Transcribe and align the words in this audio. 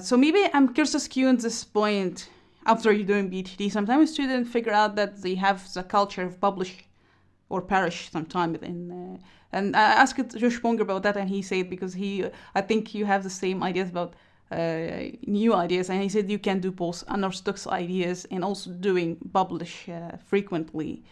so 0.00 0.16
maybe 0.16 0.48
I'm 0.52 0.72
curious 0.74 1.08
to 1.08 1.20
you 1.20 1.28
at 1.28 1.40
this 1.40 1.64
point, 1.64 2.28
after 2.66 2.92
you're 2.92 3.06
doing 3.06 3.30
PhD, 3.30 3.70
sometimes 3.70 4.12
students 4.12 4.50
figure 4.50 4.72
out 4.72 4.96
that 4.96 5.22
they 5.22 5.34
have 5.36 5.72
the 5.72 5.82
culture 5.82 6.22
of 6.22 6.40
publish 6.40 6.84
or 7.48 7.62
perish 7.62 8.10
sometime 8.10 8.54
in. 8.56 8.90
Uh, 8.90 9.18
and 9.52 9.74
I 9.74 9.82
asked 10.02 10.36
Josh 10.36 10.60
Ponger 10.60 10.82
about 10.82 11.02
that, 11.02 11.16
and 11.16 11.28
he 11.28 11.42
said 11.42 11.68
because 11.68 11.94
he, 11.94 12.24
I 12.54 12.60
think 12.60 12.94
you 12.94 13.04
have 13.06 13.22
the 13.22 13.30
same 13.30 13.62
ideas 13.62 13.90
about 13.90 14.14
uh, 14.52 15.10
new 15.26 15.54
ideas, 15.54 15.90
and 15.90 16.02
he 16.02 16.08
said 16.08 16.30
you 16.30 16.38
can 16.38 16.60
do 16.60 16.70
both 16.70 17.04
unorthodox 17.08 17.66
ideas 17.66 18.26
and 18.30 18.44
also 18.44 18.70
doing 18.70 19.16
publish 19.32 19.88
uh, 19.88 20.16
frequently. 20.26 21.02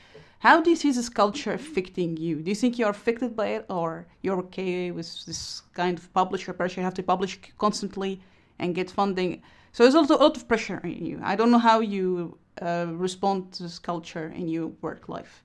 How 0.41 0.61
do 0.61 0.71
you 0.71 0.77
see 0.77 0.93
this 0.93 1.09
culture 1.09 1.53
affecting 1.53 2.17
you? 2.17 2.43
Do 2.43 2.51
you 2.51 2.55
think 2.55 2.79
you 2.79 2.87
are 2.87 2.91
affected 2.91 3.35
by 3.35 3.49
it, 3.49 3.67
or 3.69 4.07
you're 4.23 4.39
okay 4.39 4.93
with 4.93 5.25
this 5.27 5.63
kind 5.75 5.99
of 5.99 6.13
publisher 6.13 6.53
pressure? 6.53 6.81
You 6.81 6.85
have 6.85 6.95
to 6.95 7.03
publish 7.03 7.41
constantly 7.59 8.21
and 8.59 8.75
get 8.75 8.91
funding. 8.91 9.43
So 9.73 9.83
there's 9.83 9.95
also 9.95 10.17
a 10.17 10.23
lot 10.23 10.37
of 10.37 10.49
pressure 10.49 10.81
in 10.85 11.05
you. 11.05 11.21
I 11.23 11.37
don't 11.37 11.51
know 11.51 11.59
how 11.59 11.81
you 11.81 12.39
uh, 12.61 12.87
respond 12.91 13.53
to 13.53 13.63
this 13.65 13.79
culture 13.79 14.33
in 14.35 14.49
your 14.49 14.69
work 14.81 15.09
life. 15.09 15.45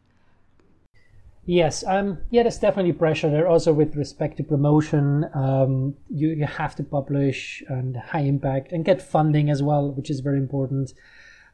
Yes, 1.45 1.83
um, 1.85 2.19
yeah, 2.29 2.43
there's 2.43 2.57
definitely 2.57 2.93
pressure 2.93 3.29
there. 3.29 3.49
Also, 3.49 3.73
with 3.73 3.97
respect 3.97 4.37
to 4.37 4.43
promotion, 4.43 5.29
um, 5.33 5.93
you 6.09 6.29
you 6.29 6.45
have 6.45 6.73
to 6.77 6.83
publish 6.83 7.61
and 7.67 7.97
high 7.97 8.21
impact 8.21 8.71
and 8.71 8.85
get 8.85 9.01
funding 9.01 9.49
as 9.49 9.61
well, 9.61 9.91
which 9.91 10.09
is 10.09 10.21
very 10.21 10.37
important. 10.37 10.93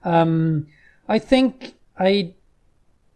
Um, 0.04 0.68
I 1.08 1.18
think 1.18 1.74
I 1.98 2.36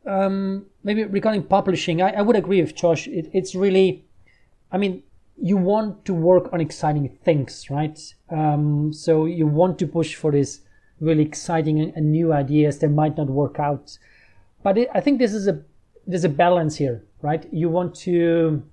um, 0.05 0.65
maybe 0.83 1.03
regarding 1.03 1.43
publishing, 1.43 2.01
I, 2.01 2.11
I 2.11 2.21
would 2.21 2.35
agree 2.35 2.61
with 2.61 2.75
Josh. 2.75 3.07
It, 3.07 3.29
it's 3.33 3.55
really, 3.55 4.05
I 4.71 4.77
mean, 4.77 5.03
you 5.37 5.57
want 5.57 6.05
to 6.05 6.13
work 6.13 6.51
on 6.53 6.61
exciting 6.61 7.09
things, 7.23 7.69
right? 7.69 7.99
Um, 8.29 8.93
so 8.93 9.25
you 9.25 9.47
want 9.47 9.79
to 9.79 9.87
push 9.87 10.15
for 10.15 10.31
this 10.31 10.61
really 10.99 11.23
exciting 11.23 11.79
and, 11.79 11.93
and 11.95 12.11
new 12.11 12.31
ideas 12.33 12.79
that 12.79 12.89
might 12.89 13.17
not 13.17 13.27
work 13.27 13.59
out. 13.59 13.97
But 14.61 14.77
it, 14.77 14.89
I 14.93 15.01
think 15.01 15.19
this 15.19 15.33
is 15.33 15.47
a 15.47 15.61
there's 16.05 16.23
a 16.23 16.29
balance 16.29 16.75
here, 16.75 17.03
right? 17.21 17.45
You 17.51 17.69
want 17.69 17.95
to 17.95 18.63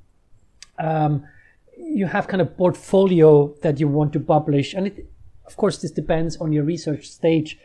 um, 0.78 1.24
you 1.76 2.06
have 2.06 2.28
kind 2.28 2.40
of 2.40 2.56
portfolio 2.56 3.54
that 3.62 3.80
you 3.80 3.88
want 3.88 4.12
to 4.12 4.20
publish, 4.20 4.74
and 4.74 4.88
it, 4.88 5.06
of 5.46 5.56
course 5.56 5.78
this 5.78 5.90
depends 5.90 6.36
on 6.36 6.52
your 6.52 6.64
research 6.64 7.08
stage. 7.08 7.58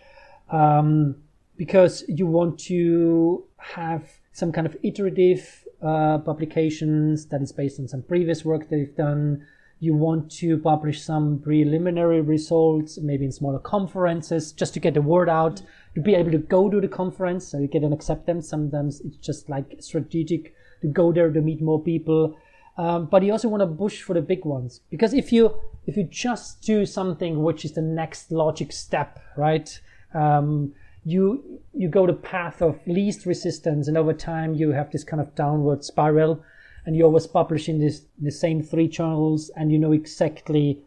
Um, 0.50 1.16
because 1.58 2.04
you 2.08 2.28
want 2.28 2.60
to 2.60 3.46
have 3.58 4.10
some 4.34 4.52
kind 4.52 4.68
of 4.68 4.76
iterative 4.84 5.65
uh, 5.82 6.20
publications 6.20 7.28
that 7.28 7.42
is 7.42 7.52
based 7.52 7.80
on 7.80 7.88
some 7.88 8.02
previous 8.02 8.46
work 8.46 8.70
that 8.70 8.78
you've 8.78 8.96
done. 8.96 9.46
You 9.80 9.94
want 9.94 10.32
to 10.34 10.58
publish 10.58 11.02
some 11.02 11.40
preliminary 11.40 12.22
results, 12.22 12.98
maybe 12.98 13.26
in 13.26 13.32
smaller 13.32 13.60
conferences, 13.60 14.54
just 14.54 14.74
to 14.76 14.80
get 14.80 14.94
the 14.94 15.02
word 15.02 15.30
out, 15.30 15.62
to 15.96 16.02
be 16.02 16.16
able 16.16 16.32
to 16.32 16.38
go 16.38 16.70
to 16.70 16.80
the 16.80 16.88
conference 16.88 17.48
so 17.48 17.60
you 17.60 17.68
get 17.68 17.84
an 17.84 17.94
acceptance. 17.94 18.48
Sometimes 18.48 19.02
it's 19.02 19.18
just 19.18 19.50
like 19.50 19.76
strategic 19.80 20.56
to 20.82 20.88
go 20.88 21.12
there 21.12 21.32
to 21.32 21.42
meet 21.42 21.62
more 21.62 21.82
people. 21.82 22.38
Um, 22.78 23.06
but 23.06 23.24
you 23.24 23.32
also 23.32 23.48
want 23.48 23.62
to 23.62 23.68
push 23.68 24.02
for 24.02 24.14
the 24.14 24.22
big 24.22 24.44
ones 24.44 24.82
because 24.90 25.14
if 25.14 25.32
you 25.32 25.56
if 25.88 25.96
you 25.96 26.04
just 26.04 26.62
do 26.62 26.86
something 26.86 27.42
which 27.42 27.64
is 27.64 27.72
the 27.72 27.82
next 27.82 28.32
logic 28.32 28.74
step, 28.74 29.20
right? 29.38 29.80
Um, 30.14 30.74
you 31.06 31.62
you 31.74 31.88
go 31.88 32.08
the 32.08 32.14
path 32.14 32.62
of 32.62 32.80
least 32.88 33.26
resistance 33.26 33.88
and 33.88 33.98
over 33.98 34.14
time 34.14 34.56
you 34.56 34.72
have 34.72 34.92
this 34.92 35.04
kind 35.04 35.22
of 35.22 35.34
downward 35.36 35.84
spiral 35.84 36.44
and 36.86 36.96
you're 36.96 37.06
always 37.06 37.28
publish 37.28 37.70
in 37.70 37.80
this 37.80 38.02
the 38.20 38.32
same 38.32 38.62
three 38.62 38.88
journals 38.88 39.52
and 39.56 39.72
you 39.72 39.78
know 39.78 39.92
exactly 39.92 40.82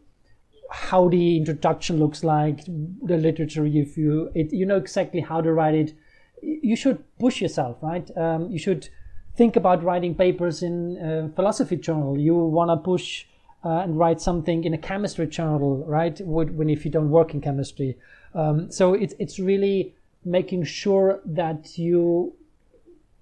how 0.71 1.07
the 1.09 1.37
introduction 1.37 1.97
looks 1.97 2.23
like 2.23 2.65
the 2.65 3.17
literature 3.17 3.63
review 3.63 4.29
it 4.35 4.51
you 4.51 4.65
know 4.65 4.77
exactly 4.77 5.21
how 5.21 5.41
to 5.41 5.51
write 5.51 5.75
it. 5.75 5.93
You 6.41 6.75
should 6.75 7.03
push 7.17 7.41
yourself 7.41 7.77
right? 7.81 8.09
Um, 8.17 8.49
you 8.49 8.59
should 8.59 8.89
think 9.35 9.55
about 9.55 9.83
writing 9.83 10.15
papers 10.15 10.63
in 10.63 10.97
a 10.97 11.29
philosophy 11.35 11.77
journal. 11.77 12.17
You 12.17 12.35
want 12.35 12.69
to 12.71 12.77
push 12.77 13.25
uh, 13.63 13.79
and 13.79 13.97
write 13.97 14.21
something 14.21 14.63
in 14.63 14.73
a 14.73 14.77
chemistry 14.77 15.27
journal 15.27 15.83
right? 15.85 16.19
When 16.21 16.69
if 16.69 16.85
you 16.85 16.91
don't 16.91 17.09
work 17.09 17.33
in 17.33 17.41
chemistry. 17.41 17.97
Um, 18.35 18.71
so 18.71 18.93
it's 18.93 19.15
it's 19.17 19.39
really 19.39 19.95
making 20.25 20.63
sure 20.65 21.21
that 21.25 21.77
you, 21.77 22.33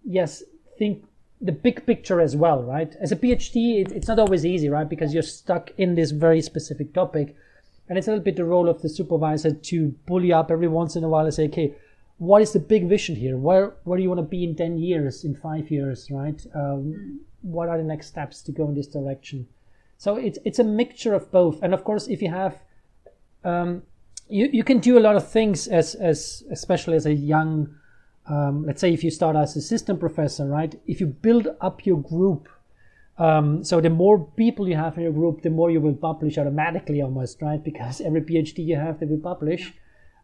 yes, 0.03 0.43
think 0.77 1.05
the 1.39 1.51
big 1.51 1.85
picture 1.85 2.19
as 2.19 2.35
well, 2.35 2.63
right? 2.63 2.95
As 2.99 3.11
a 3.11 3.15
PhD, 3.15 3.81
it, 3.81 3.91
it's 3.91 4.07
not 4.07 4.19
always 4.19 4.45
easy, 4.45 4.69
right? 4.69 4.89
Because 4.89 5.13
you're 5.13 5.23
stuck 5.23 5.71
in 5.77 5.95
this 5.95 6.11
very 6.11 6.41
specific 6.41 6.93
topic. 6.93 7.35
And 7.87 7.97
it's 7.97 8.07
a 8.07 8.11
little 8.11 8.23
bit 8.23 8.35
the 8.35 8.45
role 8.45 8.67
of 8.67 8.81
the 8.81 8.89
supervisor 8.89 9.51
to 9.51 9.95
pull 10.07 10.25
you 10.25 10.35
up 10.35 10.51
every 10.51 10.67
once 10.67 10.95
in 10.95 11.03
a 11.03 11.09
while 11.09 11.25
and 11.25 11.33
say, 11.33 11.45
okay, 11.45 11.75
what 12.17 12.41
is 12.41 12.51
the 12.51 12.59
big 12.59 12.89
vision 12.89 13.15
here? 13.15 13.37
Where, 13.37 13.75
where 13.83 13.97
do 13.97 14.03
you 14.03 14.09
want 14.09 14.19
to 14.19 14.23
be 14.27 14.43
in 14.43 14.55
10 14.55 14.79
years, 14.79 15.23
in 15.23 15.35
five 15.35 15.69
years, 15.69 16.09
right? 16.09 16.43
Um, 16.55 17.21
what 17.43 17.69
are 17.69 17.77
the 17.77 17.83
next 17.83 18.07
steps 18.07 18.41
to 18.43 18.51
go 18.51 18.67
in 18.67 18.73
this 18.73 18.87
direction? 18.87 19.47
So 19.97 20.15
it's, 20.15 20.39
it's 20.43 20.59
a 20.59 20.63
mixture 20.63 21.13
of 21.13 21.31
both. 21.31 21.61
And 21.61 21.73
of 21.73 21.83
course, 21.83 22.07
if 22.07 22.21
you 22.21 22.29
have 22.29 22.59
um, 23.43 23.83
you, 24.29 24.49
you 24.51 24.63
can 24.63 24.79
do 24.79 24.97
a 24.97 25.01
lot 25.01 25.15
of 25.15 25.29
things 25.29 25.67
as 25.67 25.95
as 25.95 26.43
especially 26.51 26.95
as 26.95 27.05
a 27.05 27.13
young 27.13 27.75
um, 28.27 28.65
let's 28.65 28.81
say 28.81 28.93
if 28.93 29.03
you 29.03 29.11
start 29.11 29.35
as 29.35 29.55
assistant 29.55 29.99
professor 29.99 30.45
right? 30.45 30.79
If 30.85 30.99
you 30.99 31.07
build 31.07 31.47
up 31.61 31.85
your 31.85 32.01
group 32.01 32.49
um, 33.17 33.63
so 33.63 33.81
the 33.81 33.89
more 33.89 34.25
people 34.37 34.67
you 34.67 34.75
have 34.75 34.97
in 34.97 35.03
your 35.03 35.13
group 35.13 35.41
the 35.41 35.49
more 35.49 35.71
you 35.71 35.81
will 35.81 35.95
publish 35.95 36.37
automatically 36.37 37.01
almost 37.01 37.41
right? 37.41 37.63
Because 37.63 38.01
every 38.01 38.21
phd 38.21 38.65
you 38.65 38.75
have 38.75 38.99
they 38.99 39.05
will 39.05 39.19
publish 39.19 39.73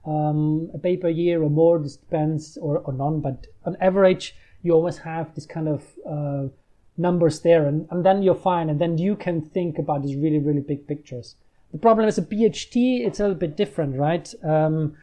um, 0.06 0.70
a 0.74 0.78
paper 0.78 1.08
a 1.08 1.14
year 1.14 1.42
or 1.42 1.50
more 1.50 1.80
this 1.80 1.96
depends 1.96 2.58
or, 2.58 2.80
or 2.80 2.94
none 2.94 3.22
but 3.22 3.48
on 3.66 3.78
average 3.80 4.36
you 4.64 4.74
always 4.74 4.98
have 4.98 5.34
this 5.36 5.46
kind 5.46 5.68
of 5.68 5.84
uh, 6.10 6.48
numbers 6.98 7.40
there 7.40 7.68
and, 7.68 7.88
and 7.90 8.06
then 8.06 8.22
you're 8.22 8.36
fine 8.36 8.70
and 8.70 8.80
then 8.80 8.98
you 8.98 9.16
can 9.16 9.42
think 9.42 9.80
about 9.80 10.04
these 10.04 10.16
really 10.18 10.40
really 10.40 10.62
big 10.62 10.86
pictures 10.88 11.36
the 11.74 11.80
problem 11.80 12.08
is 12.08 12.18
a 12.18 12.22
PhD, 12.22 13.06
it's 13.06 13.20
a 13.20 13.24
little 13.24 13.38
bit 13.38 13.58
different, 13.58 13.98
right? 13.98 14.32
Um, 14.44 14.96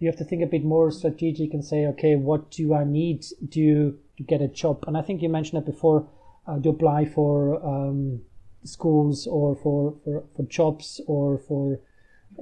you 0.00 0.08
have 0.08 0.18
to 0.18 0.24
think 0.24 0.42
a 0.42 0.46
bit 0.46 0.64
more 0.64 0.90
strategic 0.90 1.54
and 1.54 1.64
say, 1.64 1.86
okay, 1.86 2.16
what 2.16 2.50
do 2.50 2.74
I 2.74 2.84
need 2.84 3.24
to 3.52 3.96
to 4.16 4.22
get 4.24 4.42
a 4.42 4.48
job? 4.48 4.84
And 4.86 4.96
I 4.96 5.02
think 5.02 5.22
you 5.22 5.28
mentioned 5.28 5.62
it 5.62 5.66
before 5.66 6.08
uh, 6.46 6.58
to 6.58 6.68
apply 6.70 7.04
for 7.04 7.64
um, 7.64 8.20
schools 8.64 9.26
or 9.26 9.56
for, 9.56 9.94
for, 10.04 10.24
for 10.34 10.42
jobs 10.44 11.00
or 11.06 11.38
for 11.38 11.78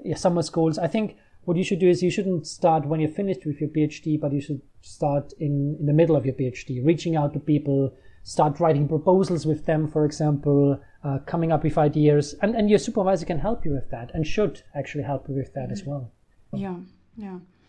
yeah, 0.02 0.16
summer 0.16 0.42
schools. 0.42 0.78
I 0.78 0.86
think 0.86 1.16
what 1.44 1.56
you 1.56 1.64
should 1.64 1.78
do 1.78 1.88
is 1.88 2.02
you 2.02 2.10
shouldn't 2.10 2.46
start 2.46 2.86
when 2.86 3.00
you're 3.00 3.10
finished 3.10 3.44
with 3.44 3.60
your 3.60 3.68
PhD, 3.68 4.18
but 4.18 4.32
you 4.32 4.40
should 4.40 4.62
start 4.80 5.32
in, 5.38 5.76
in 5.78 5.86
the 5.86 5.92
middle 5.92 6.16
of 6.16 6.24
your 6.24 6.34
PhD, 6.34 6.84
reaching 6.84 7.14
out 7.14 7.34
to 7.34 7.40
people, 7.40 7.94
start 8.26 8.58
writing 8.58 8.88
proposals 8.88 9.46
with 9.46 9.66
them, 9.66 9.86
for 9.86 10.04
example, 10.04 10.80
uh, 11.04 11.18
coming 11.26 11.52
up 11.52 11.62
with 11.62 11.78
ideas, 11.78 12.34
and, 12.42 12.56
and 12.56 12.68
your 12.68 12.78
supervisor 12.78 13.24
can 13.24 13.38
help 13.38 13.64
you 13.64 13.70
with 13.70 13.88
that 13.90 14.10
and 14.14 14.26
should 14.26 14.62
actually 14.74 15.04
help 15.04 15.28
you 15.28 15.34
with 15.36 15.54
that 15.54 15.70
as 15.70 15.84
well. 15.84 16.10
Yeah, 16.52 16.74
yeah. 17.16 17.38